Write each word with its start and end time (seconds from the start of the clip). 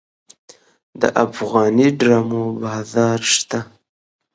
د 1.01 1.03
افغاني 1.25 1.87
ډرامو 1.99 2.43
بازار 2.63 3.19
شته؟ 3.33 3.59